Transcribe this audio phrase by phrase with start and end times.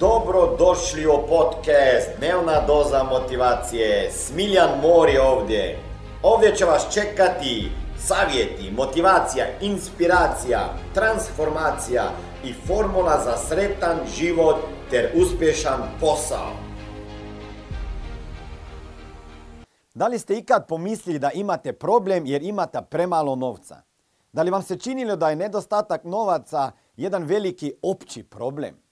[0.00, 4.10] Dobro došli u podcast Dnevna doza motivacije.
[4.12, 5.78] Smiljan Mor je ovdje.
[6.22, 10.60] Ovdje će vas čekati savjeti, motivacija, inspiracija,
[10.94, 12.10] transformacija
[12.44, 14.56] i formula za sretan život
[14.90, 16.50] ter uspješan posao.
[19.94, 23.82] Da li ste ikad pomislili da imate problem jer imate premalo novca?
[24.32, 28.89] Da li vam se činilo da je nedostatak novaca jedan veliki opći problem?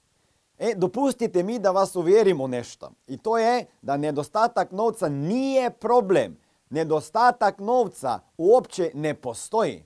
[0.58, 2.90] E, dopustite mi da vas uvjerim u nešto.
[3.06, 6.36] I to je da nedostatak novca nije problem.
[6.70, 9.84] Nedostatak novca uopće ne postoji.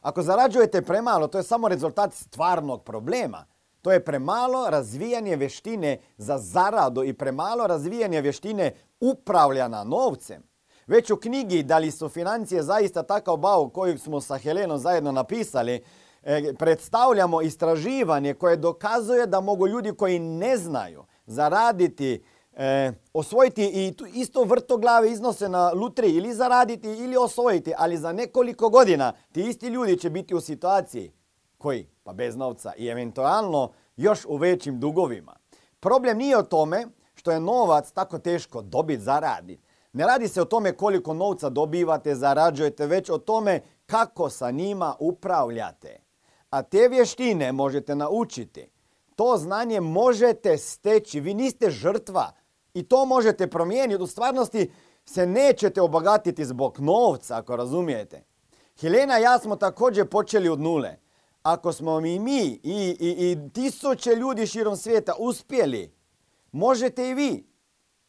[0.00, 3.46] Ako zarađujete premalo, to je samo rezultat stvarnog problema.
[3.82, 10.42] To je premalo razvijanje vještine za zaradu i premalo razvijanje vještine upravljana novcem.
[10.86, 15.12] Već u knjigi Da li su financije zaista takav bauk koju smo sa Helenom zajedno
[15.12, 15.84] napisali,
[16.58, 22.22] predstavljamo istraživanje koje dokazuje da mogu ljudi koji ne znaju zaraditi,
[22.56, 28.68] e, osvojiti i isto vrtoglave iznose na lutri ili zaraditi ili osvojiti, ali za nekoliko
[28.68, 31.12] godina ti isti ljudi će biti u situaciji
[31.58, 35.36] koji, pa bez novca i eventualno još u većim dugovima.
[35.80, 39.62] Problem nije o tome što je novac tako teško dobiti, zaraditi.
[39.92, 44.94] Ne radi se o tome koliko novca dobivate, zarađujete, već o tome kako sa njima
[44.98, 46.04] upravljate.
[46.54, 48.68] A te vještine možete naučiti.
[49.16, 51.20] To znanje možete steći.
[51.20, 52.32] Vi niste žrtva
[52.74, 54.02] i to možete promijeniti.
[54.02, 54.70] U stvarnosti
[55.04, 58.24] se nećete obogatiti zbog novca, ako razumijete.
[58.80, 60.96] Helena i ja smo također počeli od nule.
[61.42, 65.94] Ako smo mi mi i, i, i tisuće ljudi širom svijeta uspjeli,
[66.52, 67.46] možete i vi.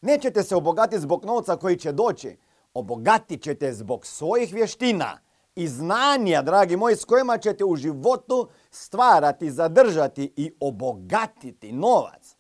[0.01, 2.38] Nećete se obogatiti zbog novca koji će doći.
[2.73, 5.25] Obogatit ćete zbog svojih vještina
[5.56, 12.36] i znanja, dragi moji, s kojima ćete u životu stvarati, zadržati i obogatiti novac.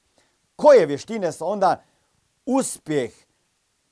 [0.55, 1.83] Koje vještine su onda
[2.45, 3.11] uspjeh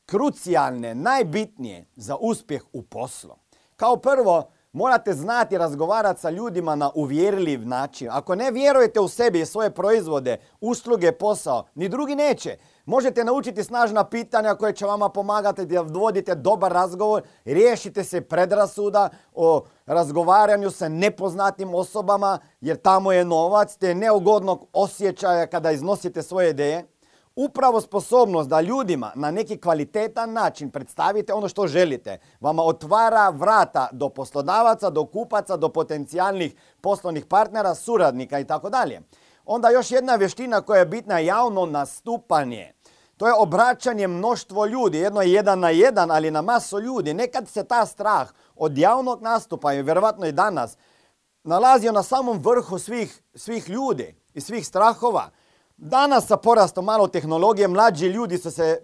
[0.06, 3.36] krucijalne, najbitnije za uspjeh u poslu?
[3.75, 8.07] Kao prvo, morate znati razgovarati sa ljudima na uvjerljiv način.
[8.11, 12.57] Ako ne vjerujete u sebi i svoje proizvode, usluge, posao, ni drugi neće.
[12.85, 19.09] Možete naučiti snažna pitanja koje će vama pomagati da vodite dobar razgovor, riješite se predrasuda
[19.34, 26.50] o razgovaranju sa nepoznatim osobama, jer tamo je novac, te neugodnog osjećaja kada iznosite svoje
[26.50, 26.93] ideje.
[27.36, 33.90] Upravo sposobnost da ljudima na neki kvalitetan način predstavite ono što želite, vama otvara vrata
[33.92, 39.02] do poslodavaca, do kupaca, do potencijalnih poslovnih partnera, suradnika i tako dalje.
[39.46, 42.74] Onda još jedna vještina koja je bitna javno nastupanje.
[43.18, 47.14] To je obraćanje mnoštvo ljudi, jedno je jedan na jedan, ali na masu ljudi.
[47.14, 50.78] Nekad se ta strah od javnog nastupa, i vjerovatno i danas,
[51.44, 55.30] nalazio na samom vrhu svih, svih ljudi i svih strahova.
[55.78, 58.81] Danas sa porastom malo tehnologije, mlađi ljudi su se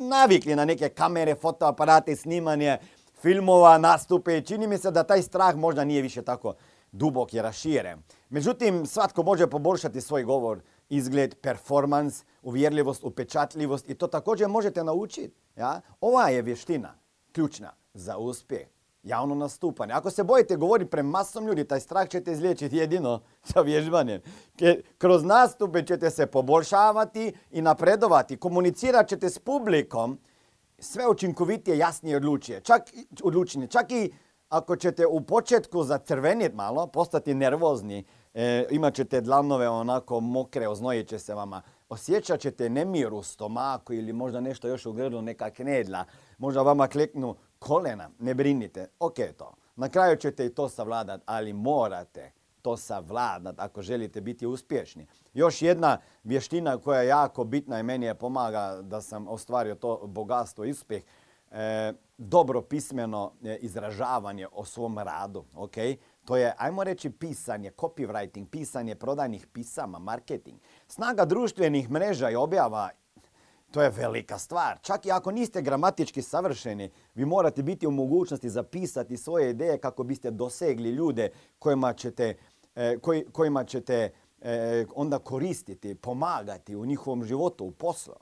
[0.00, 2.78] navikli na neke kamere, fotoaparate, snimanje
[3.22, 4.40] filmova, nastupe.
[4.40, 6.54] Čini mi se da taj strah možda nije više tako
[6.92, 8.02] dubok i raširen.
[8.28, 15.34] Međutim, svatko može poboljšati svoj govor, izgled, performans, uvjerljivost, upečatljivost i to također možete naučiti.
[15.56, 15.80] Ja?
[16.00, 16.94] Ova je vještina
[17.32, 18.77] ključna za uspjeh.
[19.08, 19.92] Javno nastupanje.
[19.92, 23.20] Ako se bojite govoriti pre masom ljudi, taj strah ćete izliječiti jedino
[23.52, 24.20] sa vježbanjem.
[24.98, 28.36] Kroz nastupe ćete se poboljšavati i napredovati.
[28.36, 30.18] Komunicirat ćete s publikom
[30.78, 32.60] sve učinkovitije, jasnije odlučije.
[32.60, 32.82] Čak,
[33.22, 33.68] odlučnije.
[33.68, 34.12] Čak i
[34.48, 38.04] ako ćete u početku zacrveniti malo, postati nervozni,
[38.34, 43.92] e, imat ćete dlanove onako mokre, oznojit će se vama, osjećat ćete nemir u stomaku
[43.92, 46.04] ili možda nešto još u grlu, neka knedla,
[46.38, 49.54] možda vama kleknu kolena, ne brinite, ok to.
[49.76, 52.32] Na kraju ćete i to savladati, ali morate
[52.62, 55.06] to savladati ako želite biti uspješni.
[55.34, 60.06] Još jedna vještina koja je jako bitna i meni je pomaga da sam ostvario to
[60.06, 61.02] bogatstvo i uspjeh,
[61.50, 65.44] e, dobro pismeno e, izražavanje o svom radu.
[65.54, 65.96] Okay?
[66.24, 70.58] To je, ajmo reći, pisanje, copywriting, pisanje prodajnih pisama, marketing.
[70.88, 72.90] Snaga društvenih mreža i objava,
[73.78, 74.78] to je velika stvar.
[74.82, 80.02] Čak i ako niste gramatički savršeni, vi morate biti u mogućnosti zapisati svoje ideje kako
[80.02, 82.36] biste dosegli ljude kojima ćete,
[82.74, 82.98] e,
[83.32, 84.10] kojima ćete
[84.40, 88.14] e, onda koristiti, pomagati u njihovom životu, u poslu.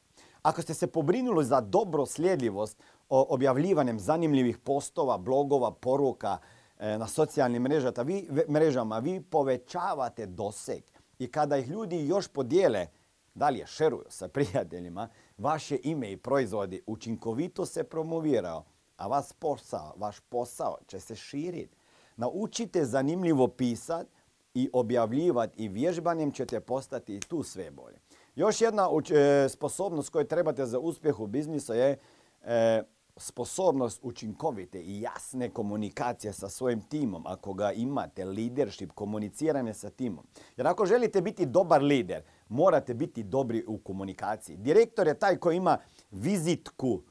[0.42, 6.38] Ako ste se pobrinuli za dobro slijedljivost objavljivanjem zanimljivih postova, blogova, poruka
[6.78, 10.82] e, na socijalnim mrežama, vi, mrežama, vi povećavate doseg.
[11.18, 12.86] I kada ih ljudi još podijele,
[13.36, 18.64] dalje šeruju sa prijateljima, vaše ime i proizvodi učinkovito se promovirao,
[18.96, 21.76] a vas posao, vaš posao će se širiti.
[22.16, 24.10] Naučite zanimljivo pisati
[24.54, 27.98] i objavljivati i vježbanjem ćete postati i tu sve bolje.
[28.34, 31.98] Još jedna e, sposobnost koju trebate za uspjeh u biznisu je
[32.42, 32.82] e,
[33.16, 40.26] sposobnost učinkovite i jasne komunikacije sa svojim timom, ako ga imate, leadership, komuniciranje sa timom.
[40.56, 44.56] Jer ako želite biti dobar lider, morate biti dobri u komunikaciji.
[44.56, 45.78] Direktor je taj koji ima
[46.10, 47.02] vizitku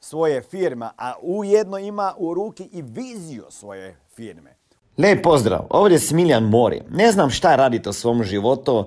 [0.00, 4.56] svoje firme, a ujedno ima u ruki i viziju svoje firme.
[4.98, 6.82] Lijep pozdrav, ovdje je Smiljan Mori.
[6.90, 8.86] Ne znam šta radite u svom životu,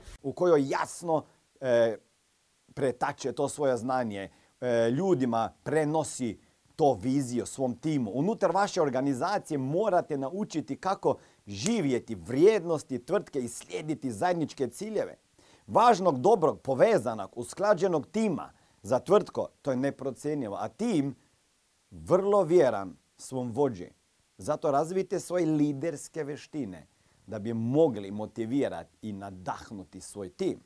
[0.21, 1.23] U kojoj jasno
[1.61, 1.97] e,
[2.73, 4.29] pretače to svoje znanje,
[4.61, 6.39] e, ljudima prenosi
[6.75, 8.11] to viziju svom timu.
[8.13, 11.15] Unutar vaše organizacije morate naučiti kako
[11.47, 15.17] živjeti vrijednosti tvrtke i slijediti zajedničke ciljeve.
[15.67, 18.51] Važnog, dobrog, povezanog, usklađenog tima
[18.81, 20.55] za tvrtko, to je neprocjenjivo.
[20.55, 21.15] A tim
[21.91, 23.89] vrlo vjeran svom vođi.
[24.37, 26.87] Zato razvijte svoje liderske veštine
[27.31, 30.59] da bi mogli motivirati i nadahnuti svoj tim.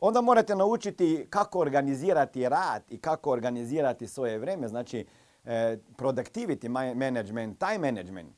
[0.00, 5.06] Onda morate naučiti kako organizirati rad i kako organizirati svoje vrijeme, znači
[5.44, 8.28] eh, productivity management, time management.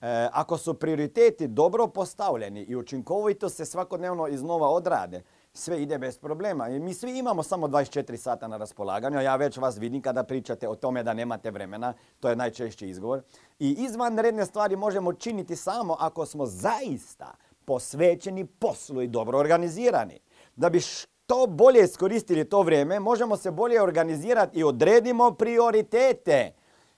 [0.00, 5.22] Eh, ako su prioriteti dobro postavljeni i učinkovito se svakodnevno iznova odrade,
[5.54, 6.68] sve ide bez problema.
[6.68, 10.68] I mi svi imamo samo 24 sata na raspolaganju, ja već vas vidim kada pričate
[10.68, 13.22] o tome da nemate vremena, to je najčešći izgovor.
[13.58, 20.18] I izvanredne stvari možemo činiti samo ako smo zaista posvećeni poslu i dobro organizirani.
[20.56, 26.52] Da bi što bolje iskoristili to vrijeme, možemo se bolje organizirati i odredimo prioritete.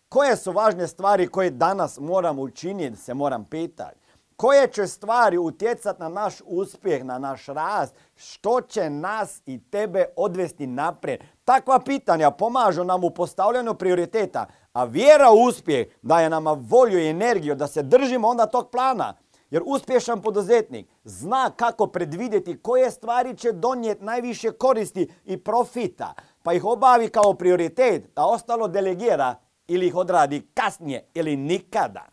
[0.09, 4.02] Koje su važne stvari koje danas moram učiniti, se moram pitati
[4.43, 10.05] koje će stvari utjecati na naš uspjeh, na naš rast, što će nas i tebe
[10.17, 11.21] odvesti naprijed.
[11.45, 17.09] Takva pitanja pomažu nam u postavljanju prioriteta, a vjera u uspjeh daje nama volju i
[17.09, 19.15] energiju da se držimo onda tog plana.
[19.51, 26.53] Jer uspješan poduzetnik zna kako predvidjeti koje stvari će donijeti najviše koristi i profita, pa
[26.53, 29.35] ih obavi kao prioritet, da ostalo delegira
[29.67, 32.12] ili ih odradi kasnije ili nikada.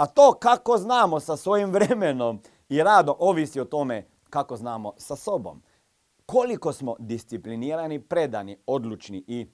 [0.00, 5.16] A to kako znamo sa svojim vremenom i radom ovisi o tome kako znamo sa
[5.16, 5.62] sobom.
[6.26, 9.46] Koliko smo disciplinirani, predani, odlučni i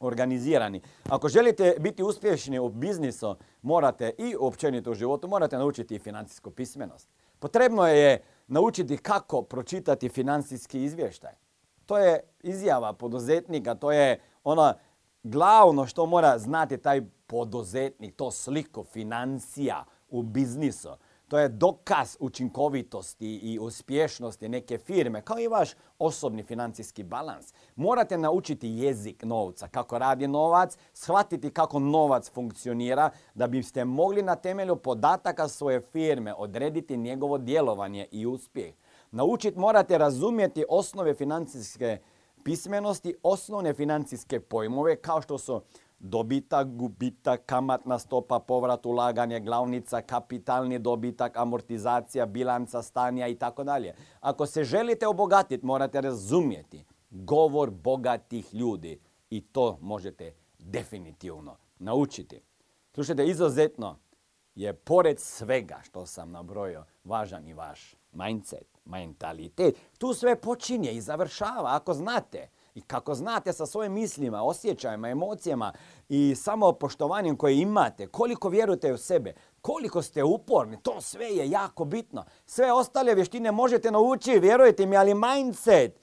[0.00, 0.80] organizirani.
[1.08, 6.50] Ako želite biti uspješni u biznisu, morate i općenito u životu, morate naučiti i financijsku
[6.50, 7.08] pismenost.
[7.38, 11.32] Potrebno je naučiti kako pročitati financijski izvještaj.
[11.86, 14.74] To je izjava poduzetnika, to je ono
[15.30, 20.88] glavno što mora znati taj poduzetnik, to sliko financija u biznisu.
[21.28, 27.54] To je dokaz učinkovitosti i uspješnosti neke firme, kao i vaš osobni financijski balans.
[27.76, 34.36] Morate naučiti jezik novca, kako radi novac, shvatiti kako novac funkcionira, da biste mogli na
[34.36, 38.74] temelju podataka svoje firme odrediti njegovo djelovanje i uspjeh.
[39.10, 41.98] Naučiti morate razumjeti osnove financijske
[42.46, 45.62] pismenosti, osnovne financijske pojmove kao što su
[45.98, 53.94] dobitak, gubitak, kamatna stopa, povrat ulaganje, glavnica, kapitalni dobitak, amortizacija, bilanca stanja i tako dalje.
[54.20, 59.00] Ako se želite obogatiti, morate razumjeti govor bogatih ljudi
[59.30, 62.40] i to možete definitivno naučiti.
[62.94, 63.98] Slušajte, izuzetno
[64.54, 69.76] je pored svega što sam nabrojio važan i vaš mindset, mentalitet.
[69.98, 75.72] Tu sve počinje i završava ako znate i kako znate sa svojim mislima, osjećajima, emocijama
[76.08, 81.84] i samopoštovanjem koje imate, koliko vjerujete u sebe, koliko ste uporni, to sve je jako
[81.84, 82.24] bitno.
[82.46, 86.00] Sve ostale vještine možete naučiti, vjerujte mi, ali mindset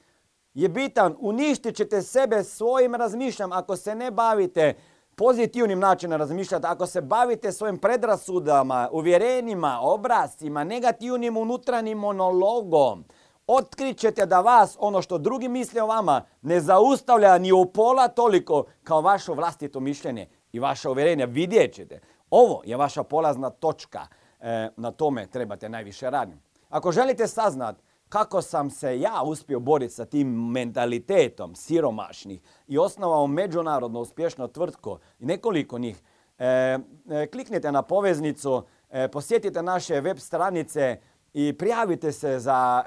[0.53, 1.15] je bitan.
[1.19, 4.73] Uništit ćete sebe svojim razmišljam ako se ne bavite
[5.15, 13.05] pozitivnim načinom razmišljati, ako se bavite svojim predrasudama, uvjerenjima, obrazcima, negativnim unutranim monologom,
[13.47, 18.07] otkrit ćete da vas, ono što drugi misle o vama, ne zaustavlja ni u pola
[18.07, 21.25] toliko kao vaše vlastito mišljenje i vaše uvjerenja.
[21.25, 22.01] Vidjet ćete.
[22.29, 24.07] Ovo je vaša polazna točka.
[24.39, 26.39] E, na tome trebate najviše raditi.
[26.69, 27.75] Ako želite saznat
[28.13, 34.99] kako sam se ja uspio boriti sa tim mentalitetom siromašnih i osnovao međunarodno uspješno tvrtko
[35.19, 36.03] i nekoliko njih,
[36.37, 38.63] e, e, kliknite na poveznicu,
[39.11, 40.99] posjetite naše web stranice
[41.33, 42.83] i prijavite se za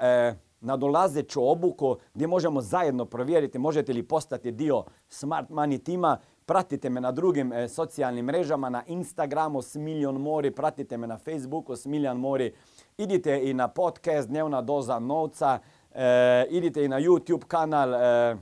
[0.61, 6.17] nadolazeću obuku gdje možemo zajedno provjeriti možete li postati dio Smart Money tima.
[6.45, 11.75] Pratite me na drugim e, socijalnim mrežama, na Instagramu Smiljan Mori, pratite me na Facebooku
[11.75, 12.53] Smiljan Mori.
[12.99, 15.59] Idite i na podcast Dnevna doza novca,
[15.91, 18.37] e, idite i na YouTube kanal e,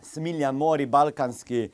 [0.00, 1.70] Smiljan Mori Balkanski.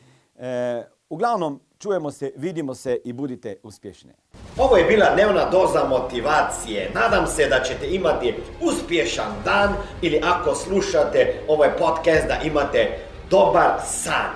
[1.08, 4.12] Uglavnom, čujemo se, vidimo se i budite uspješni.
[4.58, 6.90] Ovo je bila dnevna doza motivacije.
[6.94, 12.98] Nadam se da ćete imati uspješan dan ili ako slušate ovaj podcast da imate
[13.30, 14.30] dobar san.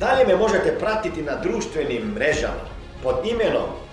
[0.00, 2.68] Dalje me možete pratiti na društvenim mrežama
[3.02, 3.87] pod imenom